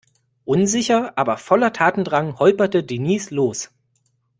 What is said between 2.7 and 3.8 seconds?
Denise los.